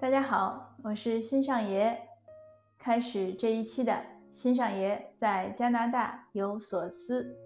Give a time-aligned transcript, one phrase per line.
[0.00, 2.00] 大家好，我是新上爷。
[2.78, 7.36] 开始这一期的新上爷在加拿大有所思。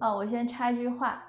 [0.00, 1.22] 哦，我先插一句话，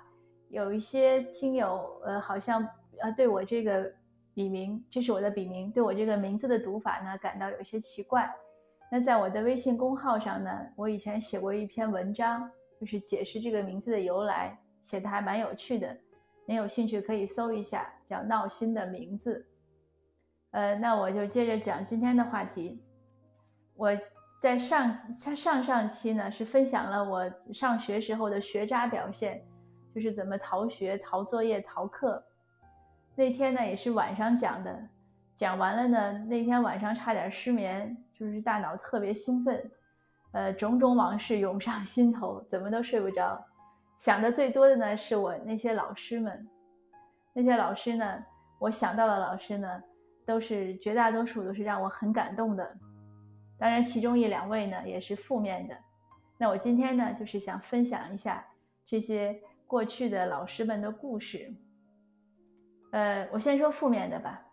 [0.47, 2.65] 有一些听友呃，好像
[3.02, 3.92] 呃对我这个
[4.33, 8.34] 笔名，这是我的笔名，对我这个名字的读法呢感到有些奇怪。
[8.90, 15.94] 那在我的微信公号上呢，我以前写过一篇文章，就是解释这个名字的由来，写的还蛮有趣的。
[16.45, 19.45] 您有兴趣可以搜一下，叫“闹心的名字”。
[20.52, 22.82] 呃，那我就接着讲今天的话题。
[23.76, 23.90] 我
[24.40, 24.94] 在上
[25.36, 29.44] 上上期呢是分享了我上学时候的学渣表现，
[29.94, 32.24] 就是怎么逃学、逃作业、逃课。
[33.16, 34.80] 那天呢也是晚上讲的，
[35.36, 39.72] 讲完了呢，那天晚上差点失眠，就是大脑特别兴奋，
[40.32, 43.44] 呃，种种往事涌上心头，怎么都睡不着。
[43.98, 46.48] 想的最多的呢是我那些老师们，
[47.34, 48.24] 那些老师呢，
[48.60, 49.82] 我想到的老师呢，
[50.27, 52.77] 都是绝大多数都是让我很感动的，
[53.57, 55.76] 当然其中一两位呢也是负面的。
[56.38, 58.46] 那我今天呢就是想分享一下
[58.85, 61.49] 这些过去的老师们的故事。
[62.91, 64.43] 呃，我先说负面的吧。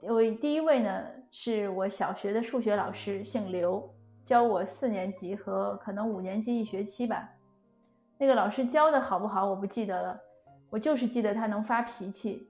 [0.00, 7.28] 我第一位呢是我小学的数学老师，姓刘，教我四年级和可能五年级一学期吧。
[8.16, 10.18] 那个老师教的好不好，我不记得了，
[10.70, 12.48] 我就是记得他能发脾气。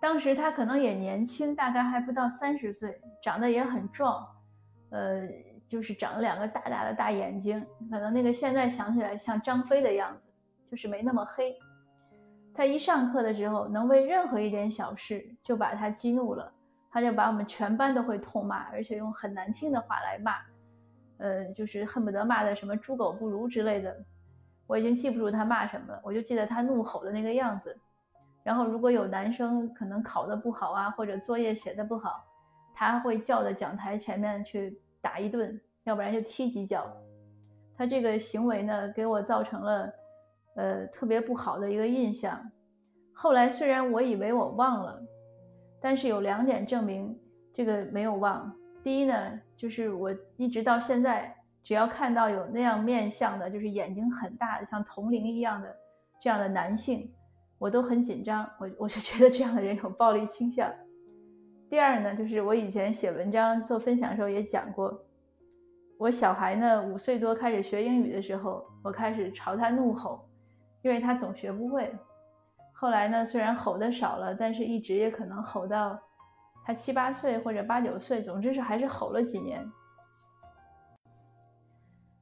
[0.00, 4.24] 当时他可能也年轻，大概还不到三十岁，长得也很壮，
[4.90, 5.28] 呃，
[5.68, 10.28] 就是长了两个大大的大眼睛，可能那个现在想起来像张飞的样子，
[10.70, 11.54] 就是没那么黑。
[12.54, 16.52] 他一上课的时候，能为任何一点小事就把他激怒了，
[16.90, 20.32] 他就把我们全班都会痛骂，而且用很难听的话来骂。
[21.18, 23.96] 呃，就是恨不得骂的什么猪狗不如之类的，
[24.68, 27.76] 我已经记不住他骂什么了，我就记得他怒吼的那个样子。
[28.48, 32.24] 然后如果有男生可能考得不好啊，或者作业写的不好，
[32.72, 36.90] 他会叫到讲台前面去打一顿，要不然就踢几脚。
[37.76, 39.92] 他这个行为呢，给我造成了
[40.56, 42.40] 呃特别不好的一个印象。
[43.12, 44.98] 后来虽然我以为我忘了，
[45.78, 47.14] 但是有两点证明
[47.52, 48.50] 这个没有忘。
[48.82, 55.76] 第一呢，就是我一直到现在，只要看到有那样面相的，就是眼睛很大的，像铜铃一样的
[56.18, 57.12] 这样的男性，
[57.58, 60.72] 我都很紧张，我我就觉得这样的人有暴力倾向。
[61.68, 65.04] 第二呢，就是我以前写文章做分享的时候也讲过，
[65.98, 70.28] 我小孩呢五岁多开始学英语的时候，我开始朝他怒吼，
[70.82, 71.94] 因为他总学不会。
[72.72, 75.98] 后来呢，虽然吼的少了，但是一直也可能吼到。
[76.64, 79.66] 他七八岁或者八九岁，总之是还是吼了几年。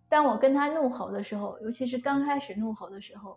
[0.08, 3.36] 当我跟他怒吼的时候，尤其是刚开始怒吼的时候，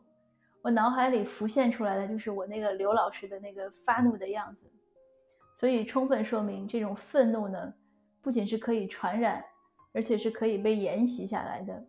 [0.62, 4.70] 我脑海里浮现出来的就是我那个刘老师的那个发怒的样子。
[5.56, 7.74] 所以充分说明，这种愤怒呢，
[8.22, 9.44] 不仅是可以传染，
[9.94, 11.86] 而且是可以被沿袭下来的。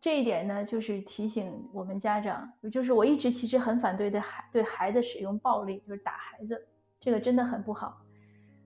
[0.00, 6.66] 这一点呢，就是提醒我们家长，就是我一直其实很反对对孩对孩子使用暴力，就是打孩子。
[6.98, 8.00] 这个真的很不好。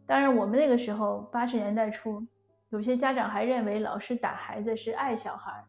[0.06, 2.24] 当然，我们那个时候八十年代初，
[2.70, 5.64] 有些家长还认为老师打孩子是爱小孩。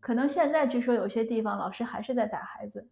[0.00, 2.88] 可能现在据说有些地方老师还是在打孩子，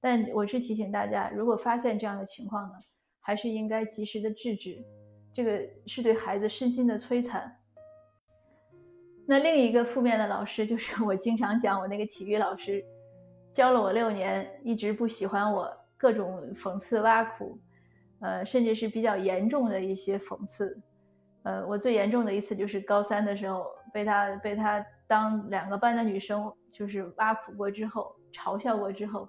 [0.00, 2.74] 但我是提醒大家，如果发现这样的情况呢，
[3.20, 4.84] 还是应该及时的制止。
[5.32, 7.56] 这个是对孩子身心的摧残。
[9.26, 12.84] 那另一个负面的老师就是我经常讲我那个体育老师，
[13.52, 17.58] 教了我六年，一直不喜欢我，各种讽刺挖苦。
[18.20, 20.76] 呃，甚至是比较严重的一些讽刺，
[21.44, 29.28] 呃，我最严重的一次就是高三的时候，被他被他当两个班的女生就是挖苦过之后，嘲笑过之后，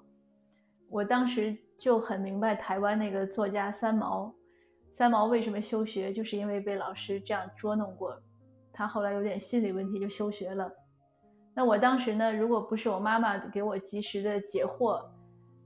[0.92, 4.32] 我当时就很明白台湾那个作家三毛，
[4.92, 8.22] 三毛为什么休学，就是因为被老师这样捉弄过，
[8.72, 10.72] 他后来有点心理问题就休学了。
[11.56, 15.04] 那我当时呢，如果不是我妈妈给我及时的解惑，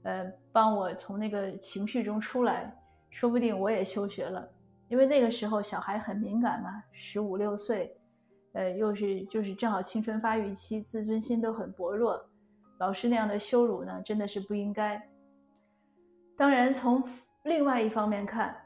[0.04, 2.74] 呃，帮我从那个情绪中出来。
[3.10, 4.44] 说不定我也休学了，
[4.88, 7.96] 因为那个时候小孩很敏感嘛，十五六岁，
[8.54, 12.20] 呃，又是就是正好青春发育期，自尊心都很薄弱，
[12.78, 15.00] 老师那样的羞辱呢，真的是不应该。
[16.36, 17.02] 当然，从
[17.44, 18.56] 另外一方面看，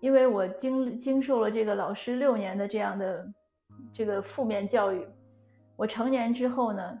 [0.00, 3.32] 因为我经经受了这个老师六年的这样的
[3.92, 5.06] 这个负面教育，
[5.76, 6.98] 我成年之后呢，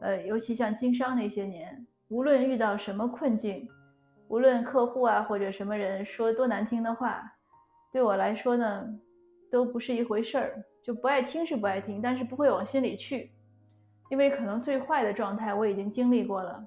[0.00, 3.68] 呃，尤其像经商那些年，无论遇到什么困境。
[4.30, 7.22] 无论客户啊或者什么人说多难听的话，
[7.90, 8.86] 对我来说呢，
[9.50, 10.64] 都不是一回事儿。
[10.82, 13.30] 就不爱听是不爱听，但是不会往心里去，
[14.08, 16.66] 因为可能最坏的状态我已经经历过了。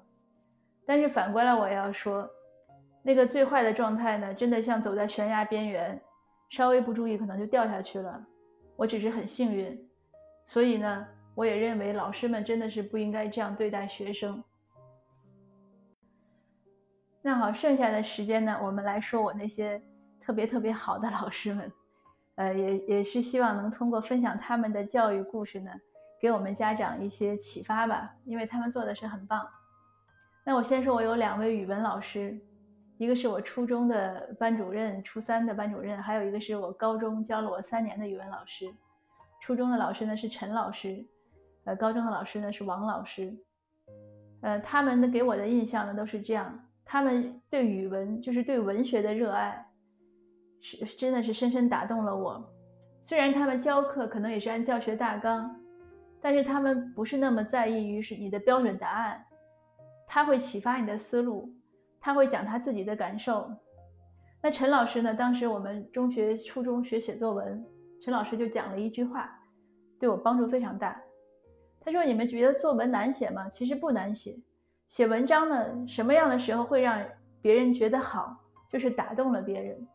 [0.86, 2.28] 但是反过来我要说，
[3.02, 6.00] 那个最坏的状态呢，真的像走在悬崖边缘，
[6.50, 8.24] 稍微不注意可能就掉下去了。
[8.76, 9.76] 我只是很幸运，
[10.46, 14.42] 所以呢，我也认为老师们真的是不应该这样对待学生。
[17.20, 19.82] 那好，剩下的时间呢，我们来说我那些
[20.20, 21.72] 特别特别好的老师们，
[22.36, 25.70] 呃，也也是希望能通过分享他们的教育故事呢，
[26.20, 29.46] 给我们家长一些启发吧，因为他们做的是很棒。
[30.44, 32.36] 那我先说，我有两位语文老师，
[32.96, 38.72] 一个是我初中的班主任，初三的班主任，还有一个是我高中教了我三年的语文老师。
[39.40, 41.04] 初中的老师呢是陈老师，
[41.64, 43.32] 呃，高中的老师呢是王老师，
[44.40, 46.58] 呃，他们的给我的印象呢都是这样。
[46.84, 49.64] 他们对语文，就是对文学的热爱，
[50.62, 52.42] 是真的是深深打动了我。
[53.02, 55.54] 虽然他们教课可能也是按教学大纲，
[56.20, 59.22] 但是他们不是那么在意于是你的标准答案，
[60.06, 61.52] 他会启发你的思路，
[62.00, 63.50] 他会讲他自己的感受。
[64.40, 65.14] 那陈老师呢？
[65.14, 67.64] 当时我们中学、初中学写作文，
[68.00, 69.30] 陈老师就讲了一句话，
[70.00, 71.00] 对我帮助非常大。
[71.80, 73.48] 他说：“你们觉得作文难写吗？
[73.48, 74.36] 其实不难写。”
[74.88, 77.04] 写文章呢，什么样的时候会让
[77.40, 78.36] 别人觉得好，
[78.68, 79.88] 就是打动了别人。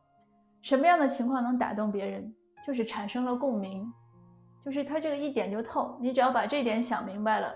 [0.68, 2.36] 什么样的情况能打动别人，
[2.66, 3.90] 就是产生了共鸣，
[4.66, 5.98] 就是他这个一点就透。
[6.02, 7.56] 你只要把这点想明白了，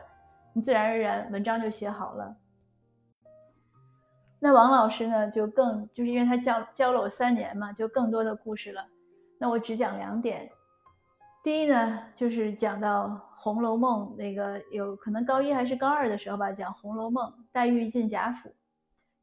[0.53, 2.33] 你自然而然文章就写好了。
[4.39, 8.81] 那王老师呢，就更就是因为他教教了我三年嘛，就更多的故事了。
[9.37, 10.49] 那我只讲两点。
[11.43, 13.27] 第一呢，就是讲到。
[13.43, 18.53] 《红楼梦》那个有可能高一还是高二的时候吧，讲《红楼梦》，黛玉进贾府。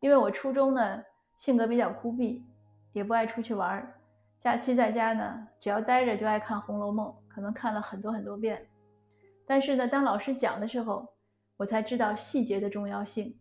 [0.00, 1.00] 因为我初中呢
[1.36, 2.44] 性格比较孤僻，
[2.92, 3.94] 也不爱出去玩儿，
[4.38, 8.66] 假期在家呢，只要待着就爱看《红楼梦》，可能看了很多很多遍。
[9.46, 11.06] 但是呢，当老师讲的时候，
[11.56, 13.36] 我才知道细节的重要性。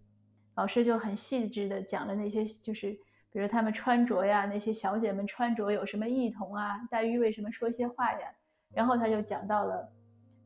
[0.55, 2.91] 老师就很细致的讲了那些，就是
[3.31, 8.31] 比如他们穿着呀，那些小姐们穿着有什么异同啊，黛玉为什么说些话呀，
[8.73, 9.93] 然后他就讲到了。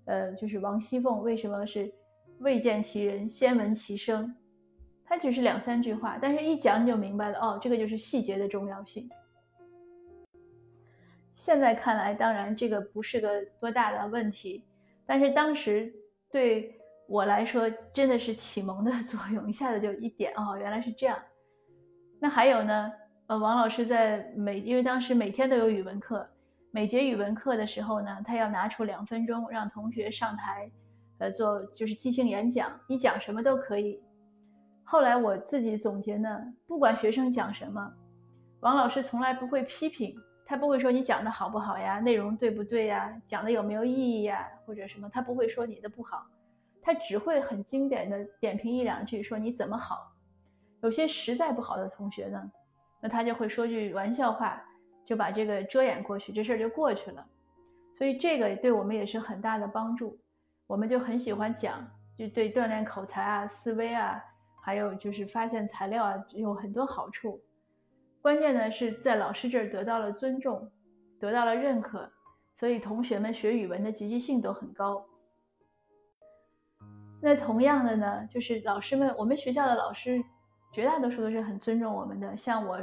[0.06, 1.94] 呃，就是王熙凤为什么是
[2.39, 4.36] 未见其人先闻其声？
[5.12, 9.10] 他只是两三句话，但是一讲你就明白了哦，这个就是细节的重要性。
[11.36, 14.63] 现在看来，当然这个不是个多大的问题，
[15.06, 15.94] 但是当时
[16.31, 16.80] 对
[17.10, 21.22] 我来说真的是启蒙的 作用，一下子就一点哦，原来是这样。
[22.18, 22.94] 那还有呢？
[23.28, 26.25] 呃，王老师在每因为当时每天都有语文课。
[26.72, 30.72] 每节语文课的时候呢，他要拿出两分钟让同学上台，
[31.18, 34.02] 呃，做就是即兴演讲，你讲什么都可以。
[34.92, 37.94] 后来我自己总结呢，不管学生讲什么，
[38.60, 40.14] 王老师从来不会批评，
[40.46, 46.28] 他不会说你讲的好不好呀，内容对不对呀，讲的有没有意义呀，或者什么，他不会说你的不好，
[46.82, 50.12] 他只会很经典的点评一两句，说你怎么好。
[50.82, 52.52] 有些实在不好的同学呢，
[53.00, 54.62] 那他就会说句玩笑话。
[55.06, 57.26] 就把这个遮掩过去，这事儿就过去了。
[57.98, 60.18] 所以这个对我们也是很大的帮助。
[60.68, 61.86] 我们就很喜欢讲，
[62.18, 64.24] 就对锻炼口才啊、思维啊，
[64.62, 67.42] 还有就是发现材料啊，有很多好处。
[68.22, 70.72] 关键呢是在老师这儿得到了尊重，
[71.19, 72.10] 得到了认可，
[72.54, 75.06] 所以同学们学语文的积极性都很高。
[77.22, 80.24] 那同样的呢，就是老师们，我们学校的老师
[80.72, 82.80] 绝大多数都是很尊重我们的，像我。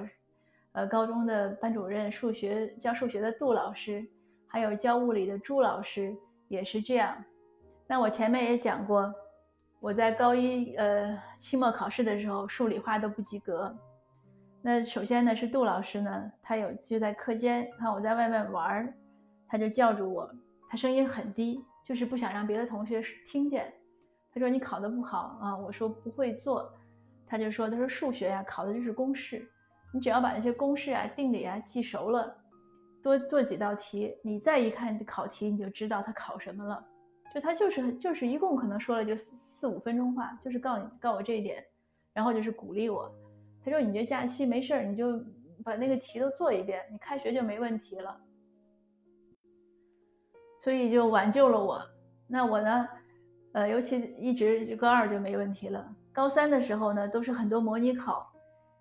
[0.73, 4.07] 呃，高中的班主任，数学教数学的杜老师，
[4.47, 6.15] 还有教物理的朱老师
[6.47, 7.25] 也是这样。
[7.87, 9.13] 那我前面也讲过，
[9.81, 13.75] 我在高一呃期末考试的时候，数理化都不及格。
[14.61, 18.93] 那首先呢是杜老师呢，他有就在课间，看我在外面玩儿，
[19.47, 20.29] 他就叫住我，
[20.69, 23.73] 他声音很低，就是不想让别的同学听见。
[24.35, 26.73] 他说你考得不好啊，我说不会做，
[27.25, 29.49] 他就说他说数学呀考的就是公式。
[29.95, 32.37] 你只要把那些公式啊、定理啊记熟了，
[33.01, 36.85] 多做几道题，你再一看考题，你就知道他考什么了。
[37.35, 41.65] 就他就是就是一共可能说了就四四五分钟话，就是告你告我这一点，
[42.13, 43.13] 然后就是鼓励我。
[43.65, 45.23] 他说：“你这假期没事儿，你就
[45.63, 48.19] 把那个题都做一遍，你开学就没问题了。”
[50.63, 51.83] 所以就挽救了我。
[52.27, 52.89] 那我呢，
[53.53, 55.87] 呃，尤其一直高二就没问题了。
[56.13, 58.27] 高三的时候呢，都是很多模拟考。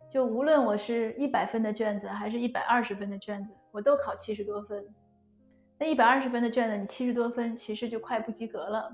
[0.09, 4.87] 就无论我是一百分的卷子，还是一百二十分的卷子，我都考七十多分。
[5.79, 8.91] 那一百二十分的卷子，你七十多分，其实就快不及格了。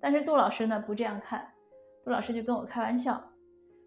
[0.00, 1.46] 但是杜老师呢不这样看，
[2.04, 3.22] 杜老师就跟我开玩笑，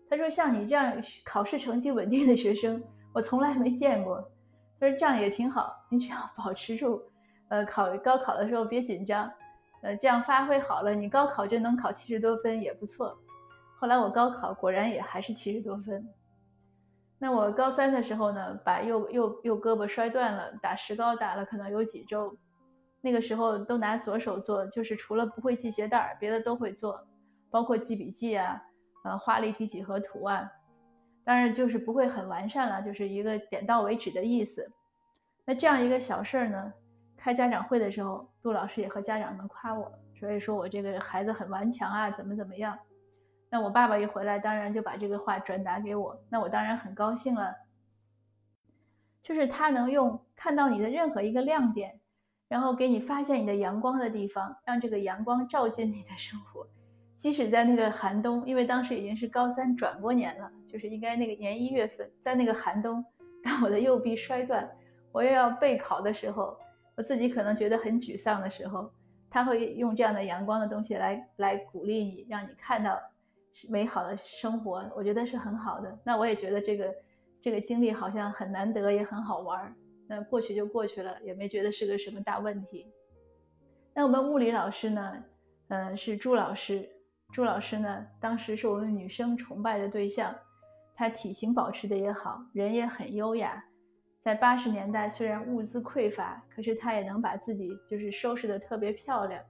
[0.09, 2.83] 他说：“像你这样考试成绩稳定的学生，
[3.13, 4.19] 我从来没见过。”
[4.79, 7.01] 他说：“这样也挺好，你只要 保持住，
[7.49, 9.31] 呃，考高考的时候别紧张，
[9.81, 13.17] 呃，这样发挥好了，你高考就能考七十多分也不错。”
[13.79, 16.05] 后来我高考果然也还是七十多分。
[17.23, 22.37] 那我高三的时候呢，把右右右胳膊摔断了，打石膏打了可能有几周。
[22.99, 27.01] 那个时候都拿左手做，就是除了不会系鞋带儿别的都会做，
[27.49, 28.61] 包括记笔记啊，
[29.05, 30.51] 呃，画立体几何图啊。
[31.23, 34.69] 当然就是不会很完善了，就是一个点到为止的意思。
[35.45, 36.73] 那这样一个小事儿呢，
[37.15, 39.89] 开家长会的时候，杜老师也和家长们夸我，
[40.19, 42.77] 所以说我这个孩子很顽强啊，怎么怎么样。
[43.53, 47.55] 那我爸爸一回来，当然就把这个话转达给我，那我当然很高兴了。
[49.21, 51.99] 就是他能用看到你的任何一个亮点。
[52.47, 56.67] 然后给你发现你的阳光的地方，让这个阳光照进你的生活，
[57.15, 63.05] 即使在那个寒冬，因为当时已经是高三转过年了，就是应该那个年一月份，在那个寒冬，
[63.43, 64.67] 当我的右臂摔断，
[65.11, 66.57] 我又要备考的时候，
[66.95, 68.91] 我自己可能觉得很沮丧的时候，
[69.29, 72.99] 他会用这样的阳光的东西来来鼓励你，让你看到
[73.69, 75.99] 美好的生活，我觉得是很好的。
[76.03, 76.95] 那我也觉得这个
[77.41, 79.73] 这个经历好像很难得，也很好玩儿。
[80.07, 82.91] 那过去就过去了，也没觉得是个什么大问题。
[83.93, 85.23] 那我们物理老师呢？
[85.69, 86.89] 嗯，是朱老师。
[87.31, 90.35] 朱老师呢，当时是我们女生崇拜的对象。
[90.95, 93.63] 她体型保持的也好，人也很优雅。
[94.19, 99.41] 在八十年代，虽然物资匮乏，可是她也能把自己就是收拾的特别漂亮。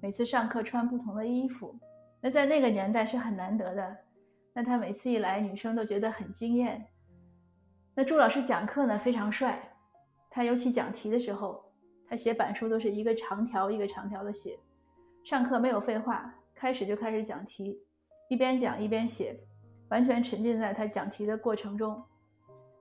[0.00, 1.78] 每次上课穿不同的衣服，
[2.20, 3.96] 那在那个年代是很难得的。
[4.52, 6.84] 那他每次一来，女生都觉得很惊艳。
[7.94, 9.72] 那朱老师讲课呢，非常帅。
[10.28, 11.64] 他尤其讲题的时候，
[12.08, 14.58] 他写板书都是一个长条一个长条的写。
[15.24, 17.80] 上课没有废话，开始就开始讲题，
[18.28, 19.38] 一边讲一边写，
[19.88, 22.02] 完全沉浸在他讲题的过程中。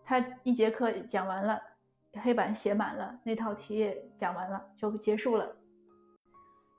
[0.03, 1.61] 他一节课讲完了，
[2.13, 5.55] 黑板写满了，那套题也讲完了，就结束了。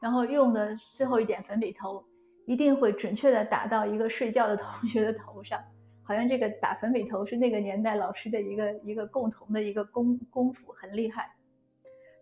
[0.01, 2.05] 然后用的最后一点粉笔头，
[2.47, 5.63] 一定会准确的打到一个睡觉的同学的头上。
[6.03, 11.31] 好像这个打粉笔头是那个年代老师的一个一个共同的一个功功夫，很厉害。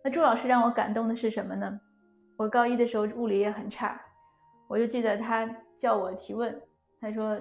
[0.03, 1.79] 那朱老师让我感动的是什么呢？
[2.37, 3.99] 我高一的时候物理也很差，
[4.67, 6.61] 我就记得他叫我提问，
[7.01, 7.35] 他说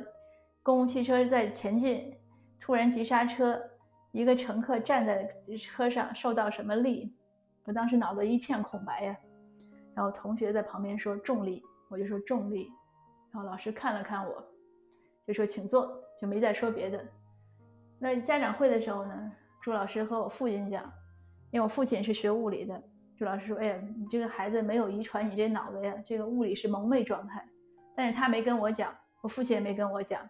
[0.62, 2.16] 公共汽车在前进，
[2.58, 3.60] 突然急刹车，
[4.12, 7.14] 一个乘客站在车上受到什么力？
[7.64, 9.16] 我当时脑子一片空白呀。
[9.94, 12.70] 然后同学在旁边说重力，我就说重力。
[13.32, 14.44] 然后老师看了看我，
[15.26, 16.02] 就说请坐。
[16.20, 17.00] 就没再说别的。
[17.96, 20.82] 那家长会的时候呢，朱老师和我父亲讲，
[21.52, 22.82] 因为我父亲是学物理的。
[23.16, 27.48] 朱老师说：“哎呀，你这个孩子没有遗传你这脑子呀，这个物理是蒙昧状态。”
[27.94, 30.28] 但是他没跟我讲，我父亲也没跟我讲，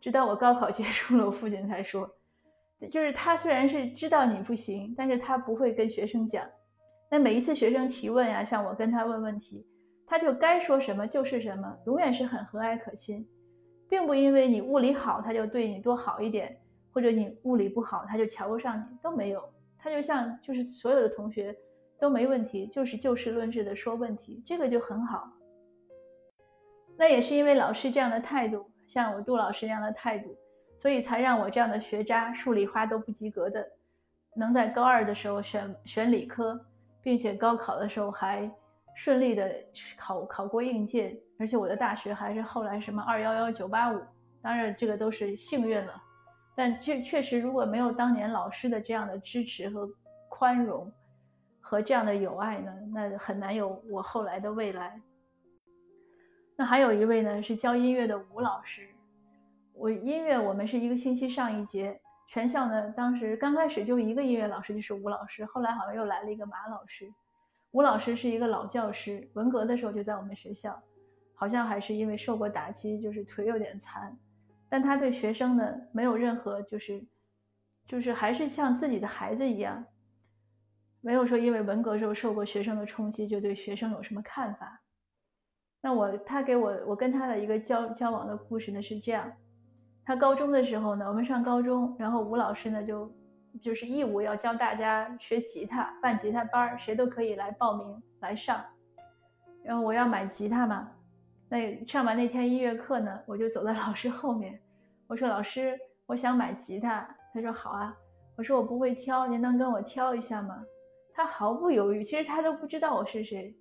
[0.00, 2.10] 直到我高考结束了，我父亲才说，
[2.90, 6.44] 就是他虽然是知道你不行，但是他不会跟学生讲。
[7.08, 9.64] 那每一次学生提问呀，像我跟他问问题，
[10.08, 13.28] 他就该说什么就是什么，永远是很和蔼可亲。
[13.88, 16.58] 并不因为你物理好，他就对你多好一点，
[16.92, 19.42] 或者你物理不好，他就瞧不上你，都没有。
[19.78, 21.56] 他就像就是所有的同学
[21.98, 25.30] 都没问题，就是就事论事的说问题，这个就很好。
[26.98, 30.36] 那也是因为老师这样的态度，像我杜老师那样的态度，
[30.78, 33.66] 所以才让我这样的学渣，数理化都不及格的，
[34.36, 36.60] 能在高二的时候选选理科，
[37.00, 38.50] 并且高考的时候还
[38.98, 39.48] 顺利的
[39.96, 41.16] 考考过应届。
[41.38, 44.02] 而且我的大学还是后来什么二幺幺九八五，
[44.42, 45.94] 当然这个都是幸运了，
[46.56, 49.88] 但确确实如果没有当年老师的这样的支持和
[50.28, 50.92] 宽容，
[51.60, 55.00] 和这样的友爱呢，那很难有我后来的未来。
[56.56, 58.88] 那还有一位呢是教音乐的吴老师，
[59.74, 67.08] 我音乐我们是一个星期上一节，全校呢当时刚开始就一个音乐老师就是吴老师，后来好像又来了一个马老师。
[67.78, 70.76] 吴老师是一个老教师，文革的时候就在我们学校。
[71.32, 74.18] 好像还是因为受过打击，就是腿有点残，
[74.68, 77.00] 但他对学生呢没有任何就是，
[77.86, 79.84] 就是还是像自己的孩子一样，
[81.00, 84.82] 没有说因为文革时候受过学生的冲击就对学生有什么看法。
[85.80, 89.32] 那我他给我我跟他的一个交交往的故事呢是这样，
[90.04, 93.08] 他高中的时候呢，我们上高中，然后吴老师呢就
[93.60, 98.64] 就是义务要教大家学吉他，办吉他班谁都可以来报名来上，
[99.64, 100.90] 然后我要买吉他嘛。
[101.48, 104.60] 那上完那天音乐课呢，我就走在 老师后面，
[105.06, 107.96] 我说：“老师，我想买吉他。”他说：“好啊。”
[108.36, 110.62] 我说：“我不会挑，您能跟我挑一下吗？”
[111.12, 113.56] 他毫不犹豫，其实他都不知道我是谁。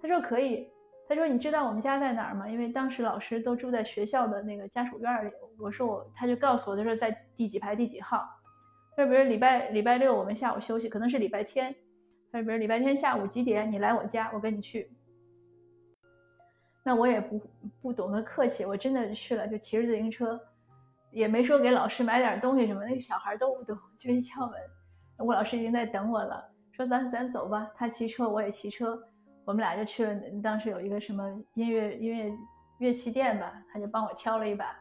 [0.00, 0.70] 他说：“可以。”
[1.08, 2.48] 他说：“你知道我们家在哪儿吗？
[2.48, 8.22] 因为当时老师都住在学校的那个家属院里。”我说：“我。”他就告诉我，他说在第几排第几号。
[9.04, 11.74] 说：“比如礼拜礼拜六我们下午休息，可能是礼拜天。”
[12.30, 13.70] 他说：“比如礼拜天下午几点？
[13.70, 14.90] 你来我家，我跟你去。”
[16.82, 17.40] 那我也不
[17.82, 20.40] 不懂得客气，我真的去了，就骑着自行车，
[21.10, 24.58] 也没说给老师买点东西什么，那个小孩都不懂，就一敲门，
[25.18, 26.42] 我老师已经在等我了，
[26.72, 28.98] 说咱咱走吧，他骑车我也骑车，
[29.44, 30.18] 我们俩就去了。
[30.42, 32.32] 当时有一个什么音乐音乐
[32.78, 34.74] 乐器店吧，他就帮我挑了一把，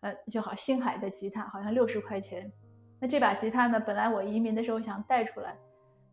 [0.00, 2.52] 呃，就好星海的吉他，好像六十块钱。
[3.00, 5.56] 那这把吉他呢，本来我移民的时候想带出来，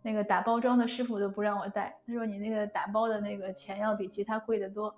[0.01, 4.95] 那个打包装的师傅都不让我带，他说你那个打包的那个钱要比吉他贵得多。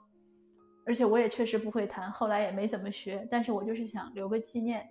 [0.86, 3.28] 而且我也确实不会弹，后来也没怎么学。
[3.30, 4.88] 但是我就是想留个纪念。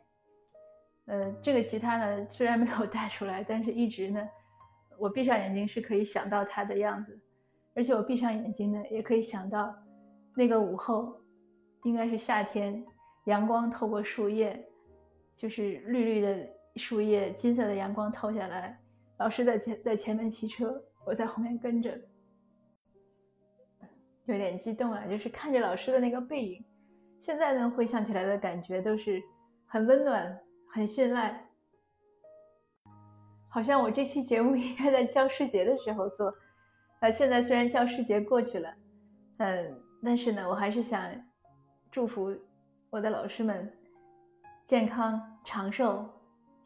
[1.06, 4.28] 呃，这个吉他呢，虽然没有带出来，但是一直呢，
[4.96, 7.18] 我闭上眼睛是可以想到它的样子。
[7.74, 9.74] 而且我闭上眼睛呢，也可以想到
[10.36, 11.20] 那个午后，
[11.84, 12.84] 应该是夏天，
[13.24, 14.64] 阳光透过树叶，
[15.36, 18.78] 就是绿绿的树叶，金色的阳光透下来。
[19.18, 21.98] 老师在前在前面骑车，我在后面跟着。
[24.26, 26.62] 有点激动啊，就是看着老师的那个背影，
[27.18, 29.22] 现在呢回想起来的感觉都是
[29.64, 30.38] 很温暖、
[30.70, 31.48] 很信赖。
[33.48, 36.30] 好像我这期节目应该在教师节的时候做，
[37.00, 38.74] 啊，现在虽然教师节过去了，
[39.38, 41.10] 嗯，但是呢，我还是想
[41.90, 42.30] 祝福
[42.90, 43.72] 我的老师们
[44.62, 46.06] 健康、长寿、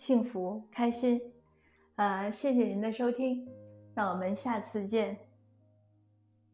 [0.03, 1.21] 幸福、开心。
[1.95, 3.47] 呃，谢谢您的收听，
[3.95, 5.17] 那我们下次见。